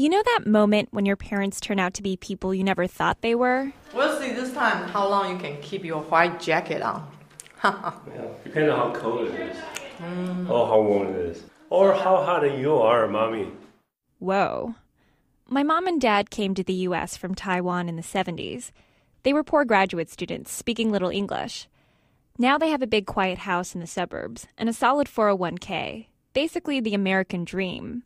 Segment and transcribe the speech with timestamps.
[0.00, 3.20] You know that moment when your parents turn out to be people you never thought
[3.20, 3.72] they were?
[3.92, 7.10] We'll see this time how long you can keep your white jacket on.
[7.64, 9.56] Yeah, depending on how cold it is,
[9.98, 10.48] mm.
[10.48, 13.50] or how warm it is, or how hot you are, mommy.
[14.20, 14.76] Whoa.
[15.48, 18.70] My mom and dad came to the US from Taiwan in the 70s.
[19.24, 21.66] They were poor graduate students speaking little English.
[22.38, 26.06] Now they have a big quiet house in the suburbs and a solid 401k.
[26.34, 28.04] Basically the American dream.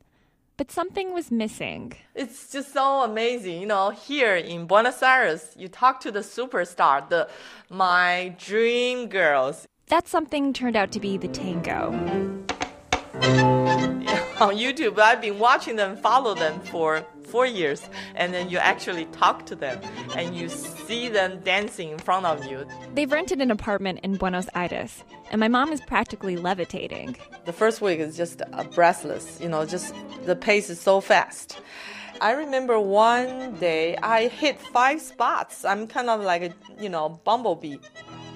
[0.57, 1.95] But something was missing.
[2.15, 3.61] It's just so amazing.
[3.61, 7.29] You know, here in Buenos Aires, you talk to the superstar, the
[7.71, 9.67] my dream girls.
[9.87, 11.93] That something turned out to be the tango.
[14.43, 17.81] On YouTube, I've been watching them, follow them for four years,
[18.15, 19.81] and then you actually talk to them
[20.19, 22.59] and you see them dancing in front of you.
[22.95, 27.17] They've rented an apartment in Buenos Aires, and my mom is practically levitating.
[27.47, 29.95] The first week is just uh, breathless, you know, just
[30.27, 31.61] the pace is so fast.
[32.21, 35.65] I remember one day I hit five spots.
[35.65, 37.79] I'm kind of like a, you know, bumblebee.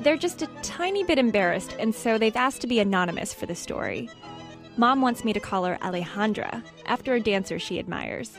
[0.01, 3.55] They're just a tiny bit embarrassed, and so they've asked to be anonymous for the
[3.55, 4.09] story.
[4.78, 8.39] Mom wants me to call her Alejandra, after a dancer she admires.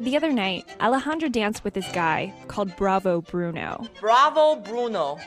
[0.00, 3.86] The other night, Alejandra danced with this guy called Bravo Bruno.
[3.98, 5.18] Bravo, Bruno.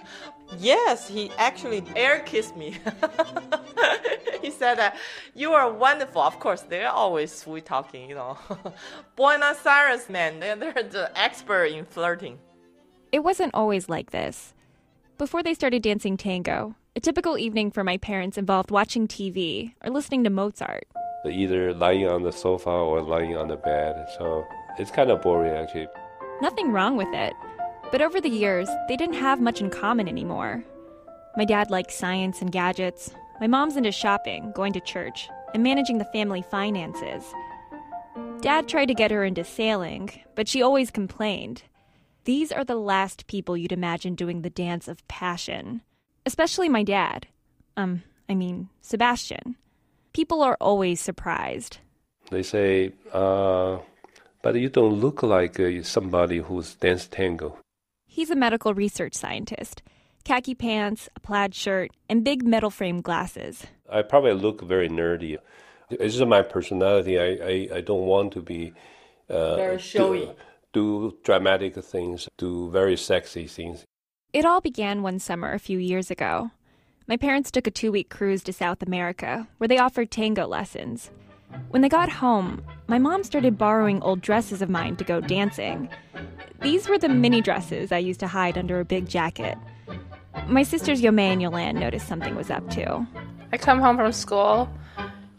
[0.60, 2.78] Yes, he actually air kissed me.
[4.42, 4.98] he said that
[5.34, 6.22] you are wonderful.
[6.22, 8.38] Of course, they're always sweet talking, you know.
[9.16, 12.40] Buenos Aires men, they're, they're the expert in flirting.
[13.12, 14.54] It wasn't always like this.
[15.18, 19.90] Before they started dancing tango, a typical evening for my parents involved watching TV or
[19.92, 20.88] listening to Mozart.
[21.26, 24.46] Either lying on the sofa or lying on the bed, so
[24.78, 25.88] it's kind of boring actually.
[26.42, 27.34] Nothing wrong with it.
[27.92, 30.64] But over the years, they didn't have much in common anymore.
[31.36, 33.12] My dad likes science and gadgets.
[33.40, 37.24] My mom's into shopping, going to church, and managing the family finances.
[38.42, 41.64] Dad tried to get her into sailing, but she always complained.
[42.24, 45.82] These are the last people you'd imagine doing the dance of passion.
[46.26, 47.28] Especially my dad.
[47.76, 49.56] Um, I mean, Sebastian.
[50.14, 51.78] People are always surprised.
[52.32, 53.78] They say, uh,
[54.42, 57.58] but you don't look like uh, somebody who's danced tango.
[58.06, 59.82] He's a medical research scientist.
[60.26, 63.66] Khaki pants, a plaid shirt, and big metal frame glasses.
[63.90, 65.38] I probably look very nerdy.
[65.90, 67.20] It's just my personality.
[67.20, 68.74] I, I, I don't want to be
[69.30, 70.26] uh, Very showy.
[70.74, 73.86] Do, do dramatic things, do very sexy things.
[74.34, 76.52] It all began one summer a few years ago.
[77.10, 81.10] My parents took a two week cruise to South America, where they offered tango lessons.
[81.72, 85.90] When they got home, my mom started borrowing old dresses of mine to go dancing.
[86.62, 89.58] These were the mini dresses I used to hide under a big jacket.
[90.46, 93.08] My sisters Yome and Yolande noticed something was up too.
[93.52, 94.70] I come home from school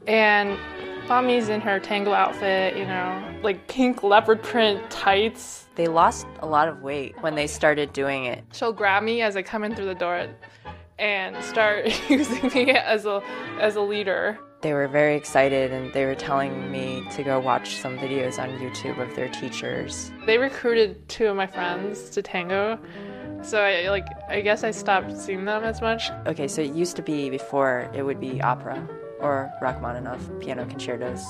[0.09, 0.59] and
[1.07, 5.69] mommy's in her tango outfit, you know, like pink leopard print tights.
[5.77, 8.43] They lost a lot of weight when they started doing it.
[8.53, 10.27] She'll grab me as I come in through the door
[11.01, 13.23] and start using me as a
[13.59, 14.39] as a leader.
[14.61, 18.51] They were very excited and they were telling me to go watch some videos on
[18.59, 20.13] YouTube of their teachers.
[20.27, 22.79] They recruited two of my friends to tango.
[23.43, 26.11] So I like I guess I stopped seeing them as much.
[26.27, 28.87] Okay, so it used to be before it would be opera
[29.19, 31.23] or Rachmaninoff piano concertos,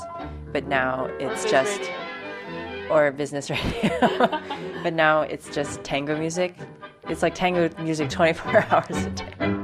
[0.53, 2.89] but now it's just radio.
[2.91, 4.41] or business radio.
[4.83, 6.55] but now it's just tango music.
[7.09, 9.60] It's like tango music 24 hours a day.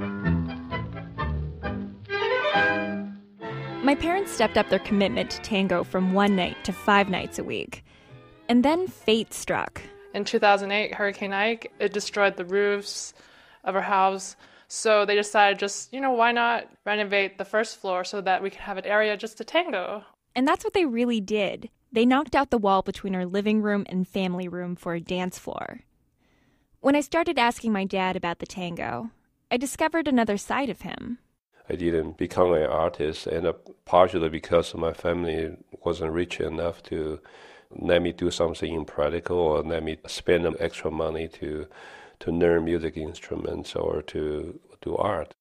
[3.97, 7.85] Parents stepped up their commitment to tango from one night to five nights a week.
[8.49, 9.83] And then fate struck.
[10.15, 13.13] In 2008, Hurricane Ike, it destroyed the roofs
[13.65, 14.37] of our house.
[14.69, 18.51] So they decided just, you know, why not renovate the first floor so that we
[18.51, 20.05] could have an area just to tango?
[20.35, 21.71] And that's what they really did.
[21.93, 25.39] They knocked out the wall between our living room and family room for a dance
[25.39, 25.81] floor.
[26.81, 29.11] When I started asking my dad about the tango,
[29.51, 31.19] I discovered another side of him.
[31.69, 33.53] I didn't become an artist, and uh,
[33.85, 37.21] partially because my family wasn't rich enough to
[37.71, 41.67] let me do something impractical or let me spend extra money to
[42.21, 45.35] to learn music instruments or to do art.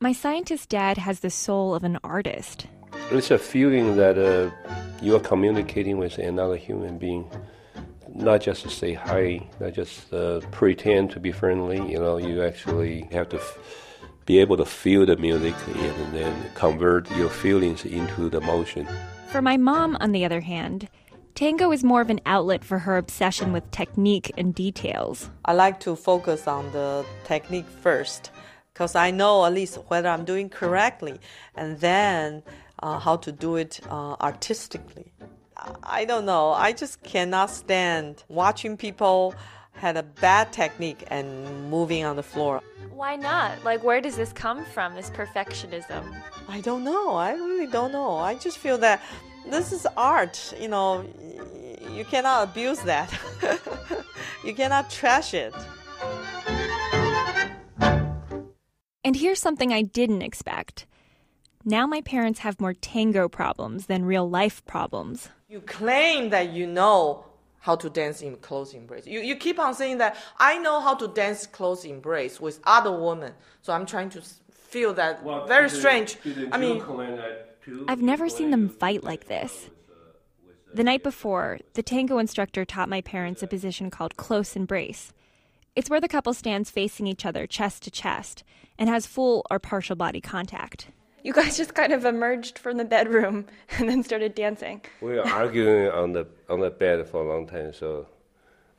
[0.00, 2.66] My scientist dad has the soul of an artist.
[3.10, 4.50] It's a feeling that uh,
[5.02, 7.30] you are communicating with another human being,
[8.08, 11.76] not just to say hi, not just uh, pretend to be friendly.
[11.90, 13.58] You know, you actually have to f-
[14.26, 18.86] be able to feel the music and then convert your feelings into the motion.
[19.28, 20.88] For my mom, on the other hand,
[21.34, 25.30] tango is more of an outlet for her obsession with technique and details.
[25.44, 28.30] I like to focus on the technique first
[28.72, 31.20] because I know at least whether I'm doing correctly
[31.54, 32.42] and then
[32.82, 35.12] uh, how to do it uh, artistically.
[35.82, 36.52] I don't know.
[36.52, 39.34] I just cannot stand watching people
[39.74, 42.62] had a bad technique and moving on the floor.
[42.90, 43.62] Why not?
[43.64, 46.02] Like, where does this come from, this perfectionism?
[46.48, 47.14] I don't know.
[47.14, 48.16] I really don't know.
[48.16, 49.02] I just feel that
[49.50, 50.54] this is art.
[50.60, 51.04] You know,
[51.90, 53.12] you cannot abuse that.
[54.44, 55.54] you cannot trash it.
[59.06, 60.86] And here's something I didn't expect.
[61.64, 65.28] Now my parents have more tango problems than real life problems.
[65.48, 67.24] You claim that you know
[67.64, 69.06] how to dance in close embrace.
[69.06, 72.92] You, you keep on saying that I know how to dance close embrace with other
[72.92, 73.32] women.
[73.62, 74.20] So I'm trying to
[74.52, 76.18] feel that very strange.
[76.52, 76.82] I mean,
[77.88, 79.70] I've never seen them fight like this.
[80.74, 85.14] The night before, the tango instructor taught my parents a position called close embrace.
[85.74, 88.44] It's where the couple stands facing each other chest to chest
[88.78, 90.88] and has full or partial body contact
[91.23, 93.45] You guys just kind of emerged from the bedroom
[93.77, 94.81] and then started dancing.
[95.01, 97.73] We were arguing on the on the bed for a long time.
[97.73, 98.07] So,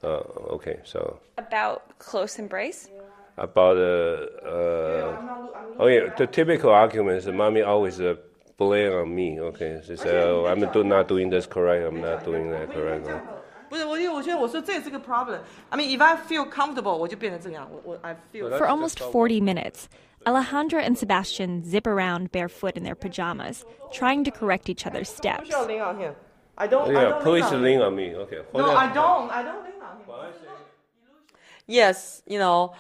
[0.03, 2.89] uh, okay, so About close embrace?
[3.37, 8.15] about uh, uh, oh yeah, the typical argument is mommy always uh,
[8.59, 9.41] blame on me.
[9.41, 11.87] Okay, she said, oh, I'm do, not doing this correct.
[11.87, 13.07] I'm not doing that correct.
[13.71, 15.39] 不是，我因为我觉得我说这也是个 problem.
[15.71, 17.71] I mean, if I feel comfortable，我就变成这样。
[17.71, 18.51] 我我 I feel.
[18.59, 19.85] For almost 40 minutes,
[20.26, 25.48] Alejandra and Sebastian zip around barefoot in their pajamas, trying to correct each other's steps.
[25.48, 26.16] 需要 lean on him.
[26.58, 26.90] I don't.
[26.90, 28.16] I Yeah, don't please lean on lean on me.
[28.16, 28.42] Okay.
[28.54, 29.30] No, I don't.
[29.30, 30.06] I don't lean on him.
[31.68, 32.74] Yes, you know,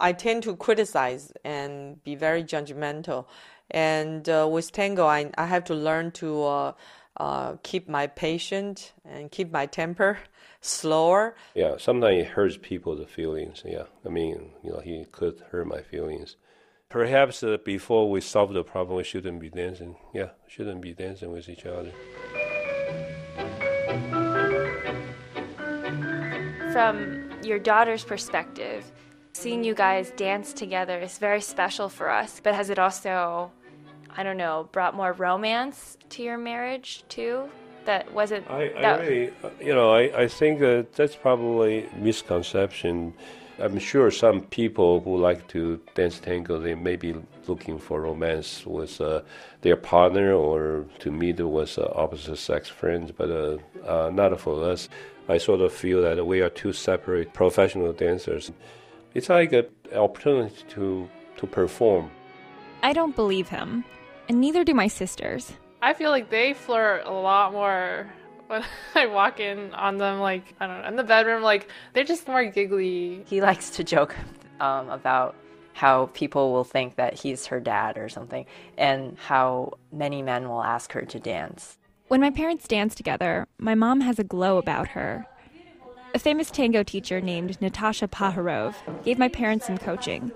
[0.00, 3.26] I tend to criticize and be very judgmental.
[3.70, 6.72] And uh, with tango, I, I have to learn to uh,
[7.18, 10.18] uh, keep my patience and keep my temper
[10.60, 11.34] slower.
[11.54, 13.62] Yeah, sometimes it hurts people's feelings.
[13.66, 16.36] Yeah, I mean, you know, he could hurt my feelings.
[16.90, 19.94] Perhaps uh, before we solve the problem, we shouldn't be dancing.
[20.14, 21.92] Yeah, shouldn't be dancing with each other.
[26.72, 28.90] From your daughter's perspective,
[29.34, 33.50] seeing you guys dance together is very special for us, but has it also,
[34.16, 37.50] I don't know, brought more romance to your marriage too?
[37.84, 38.50] That wasn't.
[38.50, 43.12] I, I that, really, uh, you know, I, I think uh, that's probably misconception.
[43.60, 47.16] I'm sure some people who like to dance tango, they may be
[47.48, 49.22] looking for romance with uh,
[49.62, 54.62] their partner or to meet with uh, opposite sex friends, but uh, uh, not for
[54.62, 54.88] us.
[55.28, 58.52] I sort of feel that we are two separate professional dancers.
[59.14, 61.08] It's like an opportunity to,
[61.38, 62.12] to perform.
[62.84, 63.84] I don't believe him,
[64.28, 65.52] and neither do my sisters.
[65.82, 68.08] I feel like they flirt a lot more
[68.48, 68.64] when
[68.94, 70.18] I walk in on them.
[70.18, 73.24] Like I don't know, in the bedroom, like they're just more giggly.
[73.26, 74.16] He likes to joke
[74.60, 75.36] um, about
[75.74, 78.46] how people will think that he's her dad or something,
[78.76, 81.78] and how many men will ask her to dance.
[82.08, 85.26] When my parents dance together, my mom has a glow about her.
[86.14, 88.74] A famous tango teacher named Natasha Paharov
[89.04, 90.32] gave my parents some coaching,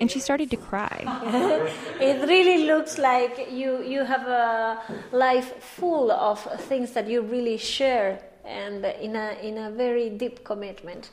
[0.00, 1.04] and she started to cry.
[2.00, 4.78] it really looks like you you have a
[5.12, 10.44] life full of things that you really share and in a in a very deep
[10.44, 11.10] commitment.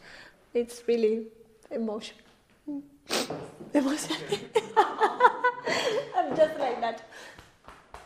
[0.53, 1.27] It's really
[1.71, 2.21] emotional
[3.73, 4.19] emotional
[6.15, 7.03] i'm just like that.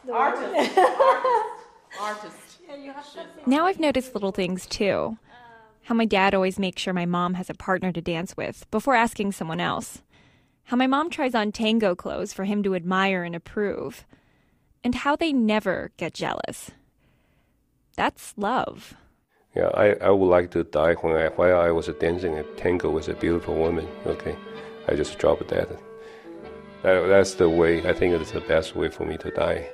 [0.06, 1.64] The Artist, artist,
[2.00, 2.58] artist.
[2.66, 3.06] Yeah, you have
[3.46, 5.18] Now I've noticed little things too.
[5.18, 5.18] Um.
[5.84, 8.96] How my dad always makes sure my mom has a partner to dance with before
[8.96, 10.02] asking someone else.
[10.68, 14.06] How my mom tries on tango clothes for him to admire and approve.
[14.84, 16.72] And how they never get jealous.
[17.96, 18.94] That's love.
[19.56, 22.90] Yeah, I, I would like to die when I while I was dancing a tango
[22.90, 23.88] with a beautiful woman.
[24.06, 24.36] Okay,
[24.90, 25.70] I just dropped that.
[26.84, 27.08] that.
[27.08, 27.88] That's the way.
[27.88, 29.70] I think it's the best way for me to die.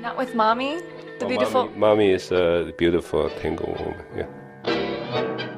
[0.00, 0.80] Not with mommy,
[1.18, 1.64] the Oh, beautiful.
[1.64, 4.02] Mommy, mommy is a beautiful tango woman.
[4.16, 5.50] Yeah.